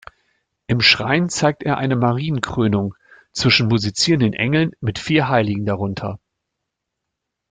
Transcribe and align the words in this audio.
Im 0.65 0.81
Schrein 0.81 1.29
zeigt 1.29 1.61
er 1.61 1.77
eine 1.77 1.95
Marienkrönung 1.95 2.95
zwischen 3.33 3.67
musizierenden 3.67 4.33
Engeln 4.33 4.71
mit 4.79 4.97
vier 4.97 5.29
Heiligen 5.29 5.67
darunter. 5.67 6.17